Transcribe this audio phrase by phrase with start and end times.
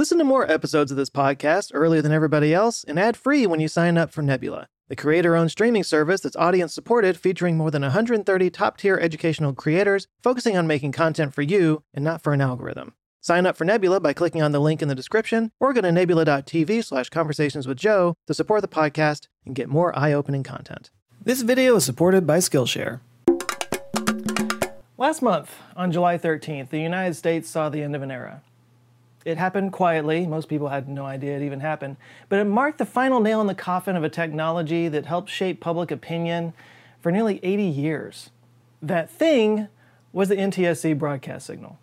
[0.00, 3.60] Listen to more episodes of this podcast earlier than everybody else and ad free when
[3.60, 7.70] you sign up for Nebula, the creator owned streaming service that's audience supported, featuring more
[7.70, 12.32] than 130 top tier educational creators focusing on making content for you and not for
[12.32, 12.94] an algorithm.
[13.20, 15.92] Sign up for Nebula by clicking on the link in the description or go to
[15.92, 20.90] nebula.tv slash conversations with Joe to support the podcast and get more eye opening content.
[21.22, 23.00] This video is supported by Skillshare.
[24.96, 28.40] Last month, on July 13th, the United States saw the end of an era.
[29.24, 31.96] It happened quietly, most people had no idea it even happened,
[32.28, 35.60] but it marked the final nail in the coffin of a technology that helped shape
[35.60, 36.54] public opinion
[37.00, 38.30] for nearly 80 years.
[38.80, 39.68] That thing
[40.12, 41.78] was the NTSC broadcast signal.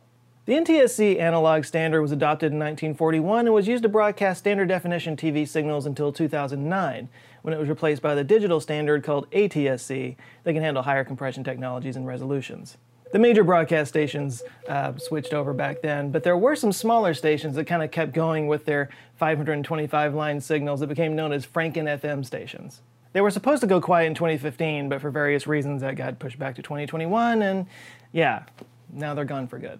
[0.48, 5.17] The NTSC analog standard was adopted in 1941 and was used to broadcast standard definition
[5.17, 7.09] TV signals until 2009,
[7.42, 11.44] when it was replaced by the digital standard called ATSC that can handle higher compression
[11.44, 12.78] technologies and resolutions.
[13.12, 17.56] The major broadcast stations uh, switched over back then, but there were some smaller stations
[17.56, 21.86] that kind of kept going with their 525 line signals that became known as Franken
[22.02, 22.81] FM stations.
[23.14, 26.38] They were supposed to go quiet in 2015, but for various reasons that got pushed
[26.38, 27.66] back to 2021, and
[28.12, 28.44] yeah,
[28.92, 29.80] now they're gone for good.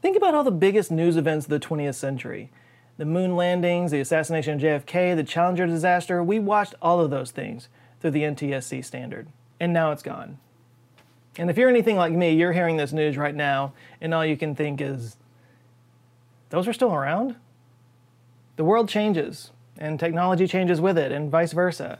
[0.00, 2.50] Think about all the biggest news events of the 20th century
[2.98, 6.22] the moon landings, the assassination of JFK, the Challenger disaster.
[6.22, 7.68] We watched all of those things
[8.00, 10.38] through the NTSC standard, and now it's gone.
[11.38, 14.36] And if you're anything like me, you're hearing this news right now, and all you
[14.36, 15.16] can think is,
[16.50, 17.36] those are still around?
[18.56, 21.98] The world changes, and technology changes with it, and vice versa.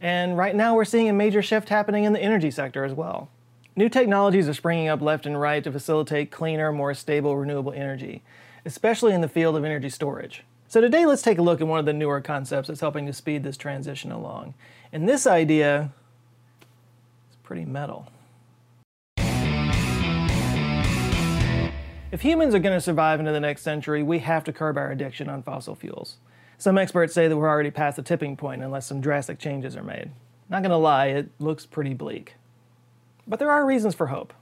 [0.00, 3.28] And right now, we're seeing a major shift happening in the energy sector as well.
[3.74, 8.22] New technologies are springing up left and right to facilitate cleaner, more stable renewable energy,
[8.64, 10.44] especially in the field of energy storage.
[10.68, 13.12] So today let's take a look at one of the newer concepts that's helping to
[13.12, 14.54] speed this transition along.
[14.92, 15.90] And this idea
[17.30, 18.08] is pretty metal.
[22.18, 24.90] If humans are going to survive into the next century, we have to curb our
[24.90, 26.16] addiction on fossil fuels.
[26.58, 29.84] Some experts say that we're already past the tipping point unless some drastic changes are
[29.84, 30.10] made.
[30.48, 32.34] Not gonna lie, it looks pretty bleak.
[33.28, 34.34] But there are reasons for hope.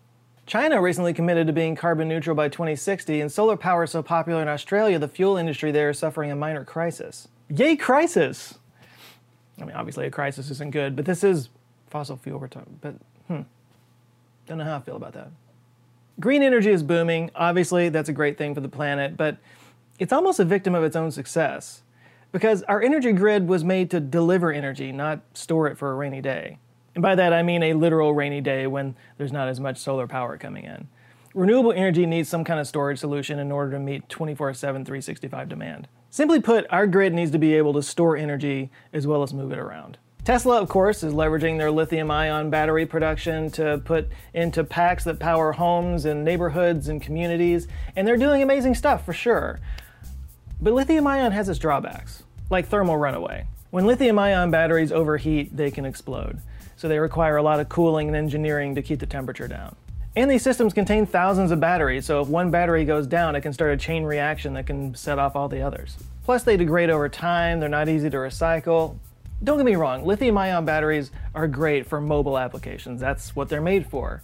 [0.47, 4.41] China recently committed to being carbon neutral by 2060, and solar power is so popular
[4.41, 7.29] in Australia, the fuel industry there is suffering a minor crisis.
[7.51, 8.55] Yay, crisis!
[9.61, 11.51] I mean, obviously, a crisis isn't good, but this is
[11.91, 12.79] fossil fuel we're.
[12.81, 12.95] But
[13.27, 13.43] hmm,
[14.47, 15.29] don't know how I feel about that.
[16.19, 17.31] Green energy is booming.
[17.35, 19.37] Obviously, that's a great thing for the planet, but
[19.99, 21.83] it's almost a victim of its own success
[22.33, 26.21] because our energy grid was made to deliver energy, not store it for a rainy
[26.21, 26.59] day.
[26.95, 30.07] And by that I mean a literal rainy day when there's not as much solar
[30.07, 30.89] power coming in.
[31.35, 35.49] Renewable energy needs some kind of storage solution in order to meet 24 7, 365
[35.51, 35.89] demand.
[36.09, 39.53] Simply put, our grid needs to be able to store energy as well as move
[39.53, 39.99] it around.
[40.27, 45.21] Tesla, of course, is leveraging their lithium ion battery production to put into packs that
[45.21, 49.61] power homes and neighborhoods and communities, and they're doing amazing stuff for sure.
[50.61, 53.47] But lithium ion has its drawbacks, like thermal runaway.
[53.71, 56.41] When lithium ion batteries overheat, they can explode
[56.75, 59.77] so they require a lot of cooling and engineering to keep the temperature down.
[60.17, 63.53] And these systems contain thousands of batteries, so if one battery goes down, it can
[63.53, 65.97] start a chain reaction that can set off all the others.
[66.25, 68.99] Plus, they degrade over time, they're not easy to recycle.
[69.45, 73.61] Don't get me wrong, lithium ion batteries are great for mobile applications, that's what they're
[73.61, 74.23] made for.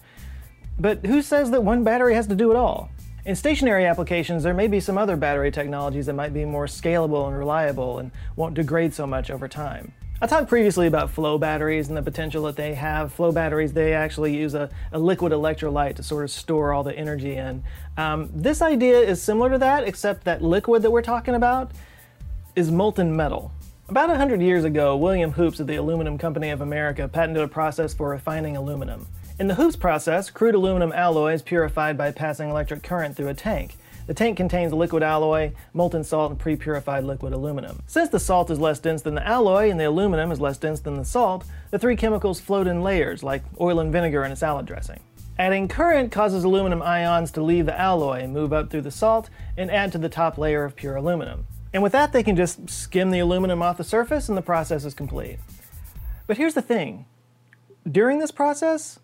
[0.78, 2.90] But who says that one battery has to do it all?
[3.24, 7.28] In stationary applications, there may be some other battery technologies that might be more scalable
[7.28, 9.92] and reliable and won't degrade so much over time.
[10.22, 13.12] I talked previously about flow batteries and the potential that they have.
[13.12, 16.96] Flow batteries, they actually use a, a liquid electrolyte to sort of store all the
[16.96, 17.62] energy in.
[17.96, 21.72] Um, this idea is similar to that, except that liquid that we're talking about
[22.56, 23.52] is molten metal.
[23.92, 27.92] About 100 years ago, William Hoopes of the Aluminum Company of America patented a process
[27.92, 29.06] for refining aluminum.
[29.38, 33.34] In the Hoopes process, crude aluminum alloy is purified by passing electric current through a
[33.34, 33.76] tank.
[34.06, 37.82] The tank contains a liquid alloy, molten salt, and pre-purified liquid aluminum.
[37.86, 40.80] Since the salt is less dense than the alloy and the aluminum is less dense
[40.80, 44.36] than the salt, the three chemicals float in layers, like oil and vinegar in a
[44.36, 45.00] salad dressing.
[45.38, 49.28] Adding current causes aluminum ions to leave the alloy, move up through the salt,
[49.58, 51.46] and add to the top layer of pure aluminum.
[51.72, 54.84] And with that, they can just skim the aluminum off the surface and the process
[54.84, 55.38] is complete.
[56.26, 57.06] But here's the thing
[57.90, 59.00] during this process,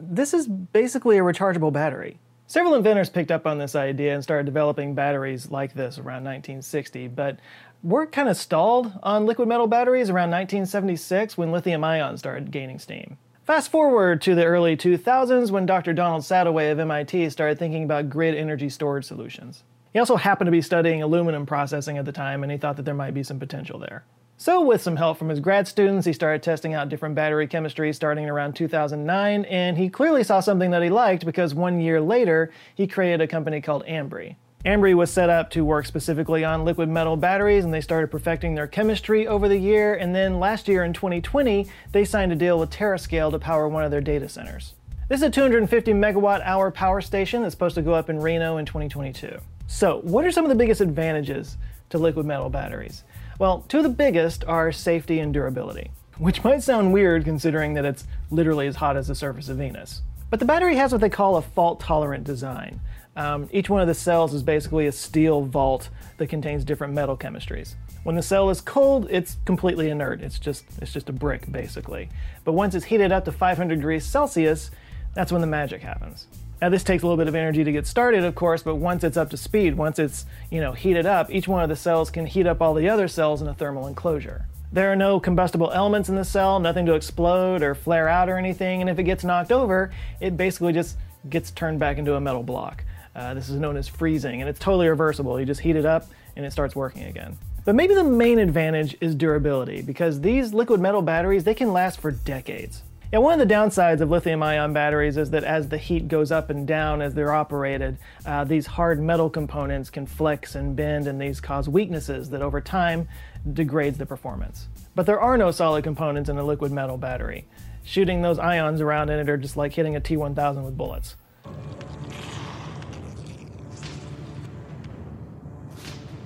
[0.00, 2.18] this is basically a rechargeable battery.
[2.46, 7.08] Several inventors picked up on this idea and started developing batteries like this around 1960,
[7.08, 7.38] but
[7.82, 12.78] work kind of stalled on liquid metal batteries around 1976 when lithium ion started gaining
[12.78, 13.16] steam.
[13.44, 15.92] Fast forward to the early 2000s when Dr.
[15.92, 19.64] Donald Sadoway of MIT started thinking about grid energy storage solutions.
[19.92, 22.84] He also happened to be studying aluminum processing at the time and he thought that
[22.84, 24.04] there might be some potential there.
[24.38, 27.94] So, with some help from his grad students, he started testing out different battery chemistries
[27.94, 32.50] starting around 2009, and he clearly saw something that he liked because one year later,
[32.74, 34.34] he created a company called Ambri.
[34.64, 38.54] Ambri was set up to work specifically on liquid metal batteries and they started perfecting
[38.54, 39.94] their chemistry over the year.
[39.94, 43.82] And then last year in 2020, they signed a deal with TerraScale to power one
[43.82, 44.74] of their data centers.
[45.08, 48.56] This is a 250 megawatt hour power station that's supposed to go up in Reno
[48.56, 49.40] in 2022.
[49.72, 51.56] So, what are some of the biggest advantages
[51.88, 53.04] to liquid metal batteries?
[53.38, 57.86] Well, two of the biggest are safety and durability, which might sound weird considering that
[57.86, 60.02] it's literally as hot as the surface of Venus.
[60.28, 62.82] But the battery has what they call a fault tolerant design.
[63.16, 65.88] Um, each one of the cells is basically a steel vault
[66.18, 67.74] that contains different metal chemistries.
[68.04, 70.20] When the cell is cold, it's completely inert.
[70.20, 72.10] It's just, it's just a brick, basically.
[72.44, 74.70] But once it's heated up to 500 degrees Celsius,
[75.14, 76.26] that's when the magic happens.
[76.62, 79.02] Now this takes a little bit of energy to get started, of course, but once
[79.02, 82.08] it's up to speed, once it's you know heated up, each one of the cells
[82.08, 84.46] can heat up all the other cells in a thermal enclosure.
[84.70, 88.38] There are no combustible elements in the cell, nothing to explode or flare out or
[88.38, 90.98] anything, and if it gets knocked over, it basically just
[91.28, 92.84] gets turned back into a metal block.
[93.16, 95.40] Uh, this is known as freezing, and it's totally reversible.
[95.40, 96.06] You just heat it up
[96.36, 97.36] and it starts working again.
[97.64, 102.00] But maybe the main advantage is durability, because these liquid metal batteries, they can last
[102.00, 102.84] for decades.
[103.12, 106.32] Yeah, one of the downsides of lithium ion batteries is that as the heat goes
[106.32, 111.06] up and down as they're operated, uh, these hard metal components can flex and bend,
[111.06, 113.06] and these cause weaknesses that over time
[113.52, 114.66] degrades the performance.
[114.94, 117.46] But there are no solid components in a liquid metal battery.
[117.84, 121.16] Shooting those ions around in it are just like hitting a T1000 with bullets.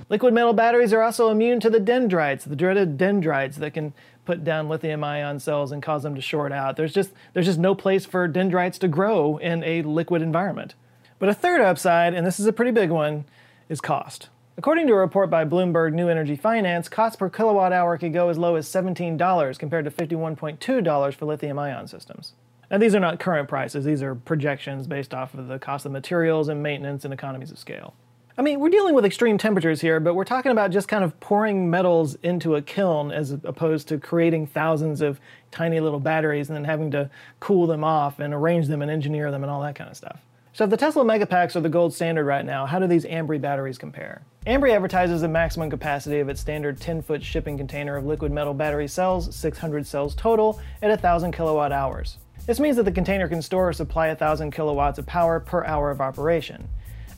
[0.09, 3.93] Liquid metal batteries are also immune to the dendrites, the dreaded dendrites that can
[4.27, 6.75] put down lithium ion cells and cause them to short out.
[6.75, 10.75] There's just, there's just no place for dendrites to grow in a liquid environment.
[11.17, 13.23] But a third upside, and this is a pretty big one,
[13.69, 14.27] is cost.
[14.57, 18.27] According to a report by Bloomberg New Energy Finance, cost per kilowatt hour could go
[18.27, 22.33] as low as $17 compared to $51.2 for lithium ion systems.
[22.69, 25.93] Now, these are not current prices, these are projections based off of the cost of
[25.93, 27.93] materials and maintenance and economies of scale.
[28.39, 31.19] I mean, we're dealing with extreme temperatures here, but we're talking about just kind of
[31.19, 35.19] pouring metals into a kiln as opposed to creating thousands of
[35.49, 39.31] tiny little batteries and then having to cool them off and arrange them and engineer
[39.31, 40.19] them and all that kind of stuff.
[40.53, 43.41] So if the Tesla Megapacks are the gold standard right now, how do these Ambri
[43.41, 44.21] batteries compare?
[44.45, 48.87] Ambri advertises a maximum capacity of its standard 10-foot shipping container of liquid metal battery
[48.87, 52.19] cells, 600 cells total, at 1,000 kilowatt hours.
[52.45, 55.89] This means that the container can store or supply 1,000 kilowatts of power per hour
[55.89, 56.69] of operation.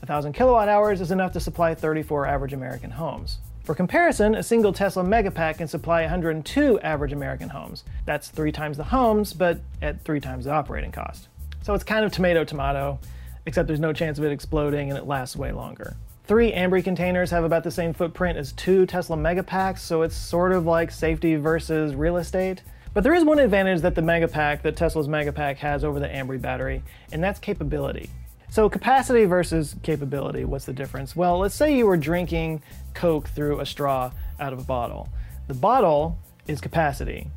[0.02, 3.40] 1,000 kilowatt hours is enough to supply 34 average American homes.
[3.64, 7.84] For comparison, a single Tesla Megapack can supply 102 average American homes.
[8.06, 11.28] That's three times the homes, but at three times the operating cost.
[11.62, 12.98] So it's kind of tomato tomato,
[13.46, 15.96] except there's no chance of it exploding and it lasts way longer.
[16.26, 20.52] Three Ambri containers have about the same footprint as two Tesla Megapacks, so it's sort
[20.52, 22.64] of like safety versus real estate.
[22.94, 26.42] But there is one advantage that the Megapack, that Tesla's Megapack has over the Ambri
[26.42, 26.82] battery,
[27.12, 28.10] and that's capability.
[28.52, 31.16] So capacity versus capability, what's the difference?
[31.16, 32.64] Well, let's say you were drinking
[32.96, 35.10] Coke through a straw out of a bottle.
[35.48, 36.18] The bottle
[36.48, 37.28] is capacity.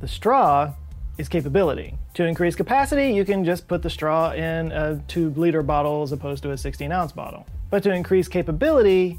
[0.00, 0.74] The straw
[1.16, 1.94] is capability.
[2.14, 6.12] To increase capacity, you can just put the straw in a 2 liter bottle as
[6.12, 7.46] opposed to a 16 ounce bottle.
[7.70, 9.18] But to increase capability,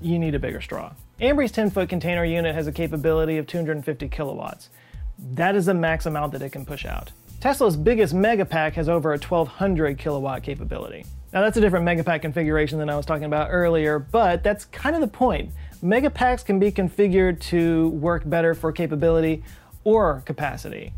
[0.00, 0.92] you need a bigger straw.
[1.20, 4.70] Ambri's 10 foot container unit has a capability of 250 kilowatts.
[5.18, 7.12] That is the max amount that it can push out.
[7.40, 11.04] Tesla's biggest Megapack has over a 1200 kilowatt capability.
[11.32, 14.96] Now that's a different Megapack configuration than I was talking about earlier, but that's kind
[14.96, 15.50] of the point.
[15.82, 19.44] Megapacks can be configured to work better for capability
[19.84, 20.92] or capacity.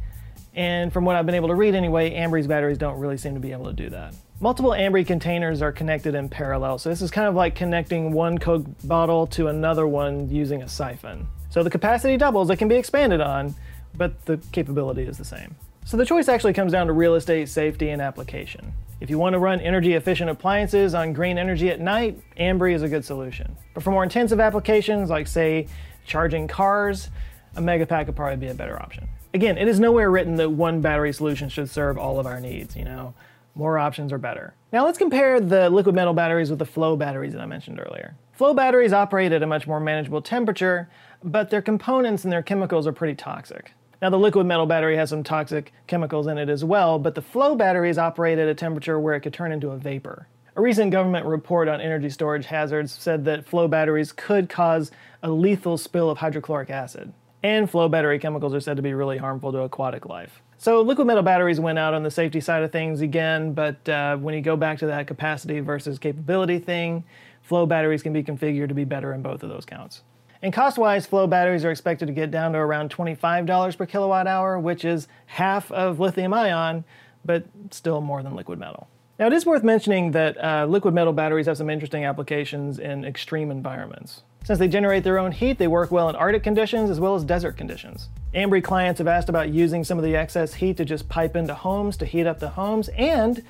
[0.54, 3.40] And from what I've been able to read anyway, Ambri's batteries don't really seem to
[3.40, 4.14] be able to do that.
[4.40, 8.38] Multiple Ambri containers are connected in parallel, so this is kind of like connecting one
[8.38, 11.26] Coke bottle to another one using a siphon.
[11.50, 13.54] So the capacity doubles, it can be expanded on,
[13.97, 15.57] but the capability is the same.
[15.88, 18.75] So the choice actually comes down to real estate, safety, and application.
[19.00, 22.83] If you want to run energy efficient appliances on green energy at night, Ambri is
[22.83, 23.57] a good solution.
[23.73, 25.66] But for more intensive applications, like say
[26.04, 27.09] charging cars,
[27.57, 29.09] a Megapack would probably be a better option.
[29.33, 32.76] Again, it is nowhere written that one battery solution should serve all of our needs,
[32.76, 33.14] you know.
[33.54, 34.52] More options are better.
[34.75, 38.14] Now let's compare the liquid metal batteries with the flow batteries that I mentioned earlier.
[38.35, 40.90] Flow batteries operate at a much more manageable temperature,
[41.25, 43.73] but their components and their chemicals are pretty toxic.
[44.00, 47.23] Now, the liquid metal battery has some toxic chemicals in it as well, but the
[47.23, 50.28] flow batteries operate at a temperature where it could turn into a vapor.
[50.55, 55.31] A recent government report on energy storage hazards said that flow batteries could cause a
[55.31, 57.12] lethal spill of hydrochloric acid.
[57.43, 60.43] And flow battery chemicals are said to be really harmful to aquatic life.
[60.59, 64.17] So liquid metal batteries went out on the safety side of things again, but uh,
[64.17, 67.05] when you go back to that capacity versus capability thing,
[67.43, 70.02] flow batteries can be configured to be better in both of those counts.
[70.42, 74.59] And cost-wise, flow batteries are expected to get down to around $25 per kilowatt hour,
[74.59, 76.85] which is half of lithium ion,
[77.25, 78.88] but still more than liquid metal.
[79.18, 83.04] Now, it is worth mentioning that uh, liquid metal batteries have some interesting applications in
[83.04, 84.23] extreme environments.
[84.45, 87.25] Since they generate their own heat, they work well in Arctic conditions as well as
[87.25, 88.09] desert conditions.
[88.33, 91.52] Ambri clients have asked about using some of the excess heat to just pipe into
[91.52, 93.42] homes to heat up the homes, and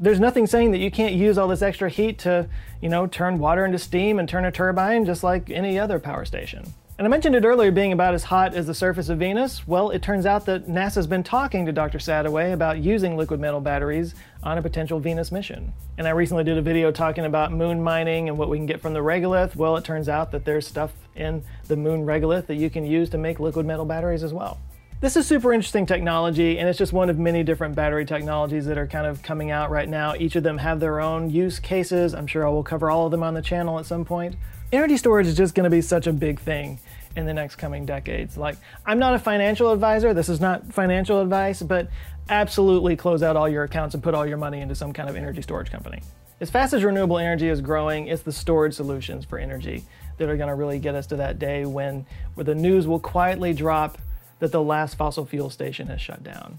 [0.00, 2.48] there's nothing saying that you can't use all this extra heat to,
[2.80, 6.24] you know, turn water into steam and turn a turbine just like any other power
[6.24, 6.72] station.
[6.96, 9.66] And I mentioned it earlier being about as hot as the surface of Venus.
[9.66, 11.96] Well, it turns out that NASA's been talking to Dr.
[11.96, 15.72] Sadoway about using liquid metal batteries on a potential Venus mission.
[15.96, 18.82] And I recently did a video talking about moon mining and what we can get
[18.82, 19.56] from the regolith.
[19.56, 23.08] Well, it turns out that there's stuff in the moon regolith that you can use
[23.10, 24.60] to make liquid metal batteries as well.
[25.00, 28.76] This is super interesting technology, and it's just one of many different battery technologies that
[28.76, 30.14] are kind of coming out right now.
[30.14, 32.14] Each of them have their own use cases.
[32.14, 34.36] I'm sure I will cover all of them on the channel at some point.
[34.72, 36.78] Energy storage is just to be such a big thing
[37.16, 38.36] in the next coming decades.
[38.36, 41.88] Like, I'm not a financial advisor, this is not financial advice, but
[42.28, 45.16] absolutely close out all your accounts and put all your money into some kind of
[45.16, 46.02] energy storage company.
[46.40, 49.82] As fast as renewable energy is growing, it's the storage solutions for energy
[50.18, 52.04] that are going to really get us to that day when
[52.34, 53.96] where the news will quietly drop
[54.40, 56.58] that the last fossil fuel station has shut down.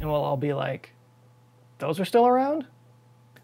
[0.00, 0.92] And we'll all be like,
[1.78, 2.66] those are still around?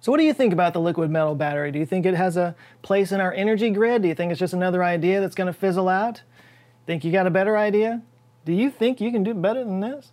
[0.00, 1.72] So what do you think about the liquid metal battery?
[1.72, 4.02] Do you think it has a place in our energy grid?
[4.02, 6.22] Do you think it's just another idea that's going to fizzle out?
[6.86, 8.02] Think you got a better idea?
[8.44, 10.12] Do you think you can do better than this?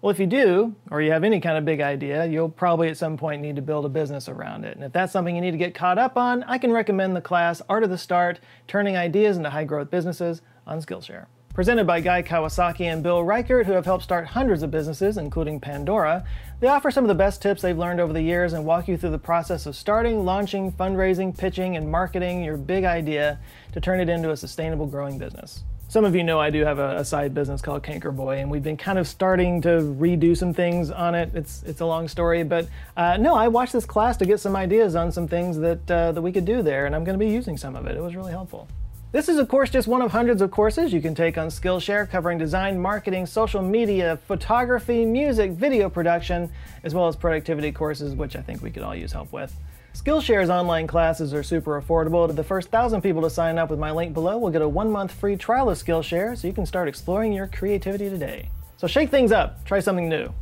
[0.00, 2.96] Well, if you do, or you have any kind of big idea, you'll probably at
[2.96, 4.74] some point need to build a business around it.
[4.76, 7.20] And if that's something you need to get caught up on, I can recommend the
[7.20, 11.26] class Art of the Start, Turning Ideas into High Growth Businesses on Skillshare.
[11.54, 15.60] Presented by Guy Kawasaki and Bill Reichert, who have helped start hundreds of businesses, including
[15.60, 16.24] Pandora,
[16.60, 18.96] they offer some of the best tips they've learned over the years and walk you
[18.96, 23.38] through the process of starting, launching, fundraising, pitching, and marketing your big idea
[23.72, 25.62] to turn it into a sustainable, growing business.
[25.88, 28.50] Some of you know I do have a, a side business called Canker Boy, and
[28.50, 31.32] we've been kind of starting to redo some things on it.
[31.34, 32.66] It's it's a long story, but
[32.96, 36.12] uh, no, I watched this class to get some ideas on some things that uh,
[36.12, 37.94] that we could do there, and I'm going to be using some of it.
[37.94, 38.68] It was really helpful.
[39.12, 42.08] This is, of course, just one of hundreds of courses you can take on Skillshare
[42.08, 46.50] covering design, marketing, social media, photography, music, video production,
[46.82, 49.54] as well as productivity courses, which I think we could all use help with.
[49.92, 52.26] Skillshare's online classes are super affordable.
[52.26, 54.68] To the first thousand people to sign up with my link below will get a
[54.68, 58.48] one month free trial of Skillshare so you can start exploring your creativity today.
[58.78, 60.32] So shake things up, try something new.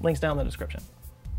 [0.00, 0.82] Links down in the description.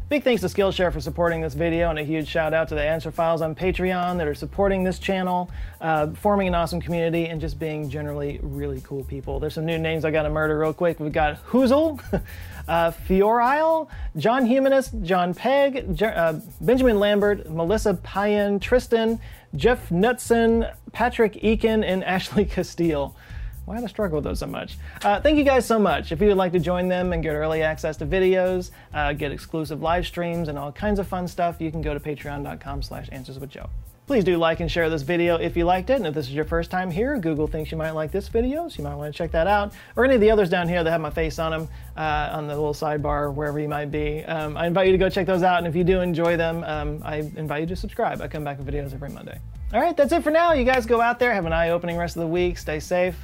[0.08, 2.82] Big thanks to Skillshare for supporting this video and a huge shout out to the
[2.82, 5.50] answer files on Patreon that are supporting this channel,
[5.82, 9.40] uh, forming an awesome community, and just being generally really cool people.
[9.40, 11.00] There's some new names I got to murder real quick.
[11.00, 12.00] We've got Hoozle,
[12.68, 19.20] uh, Fiorile, John Humanist, John Pegg, uh, Benjamin Lambert, Melissa Payan, Tristan,
[19.56, 23.16] Jeff Knutson, Patrick Eakin, and Ashley Castile.
[23.66, 24.78] Why do I struggle with those so much?
[25.04, 26.12] Uh, thank you guys so much.
[26.12, 29.32] If you would like to join them and get early access to videos, uh, get
[29.32, 33.10] exclusive live streams, and all kinds of fun stuff, you can go to patreon.com slash
[33.10, 33.68] answerswithjoe.
[34.06, 36.34] Please do like and share this video if you liked it, and if this is
[36.36, 39.12] your first time here, Google thinks you might like this video, so you might want
[39.12, 41.40] to check that out, or any of the others down here that have my face
[41.40, 41.68] on them,
[41.98, 44.24] uh, on the little sidebar, wherever you might be.
[44.26, 46.64] Um, I invite you to go check those out, and if you do enjoy them,
[46.66, 48.22] um, I invite you to subscribe.
[48.22, 49.40] I come back with videos every Monday.
[49.74, 50.54] All right, that's it for now.
[50.54, 53.16] You guys go out there, have an eye-opening rest of the week, stay safe,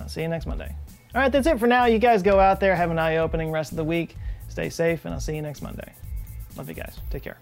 [0.00, 0.74] I'll see you next Monday.
[1.14, 1.84] All right, that's it for now.
[1.84, 4.16] You guys go out there, have an eye opening rest of the week.
[4.48, 5.92] Stay safe, and I'll see you next Monday.
[6.56, 6.98] Love you guys.
[7.10, 7.38] Take care.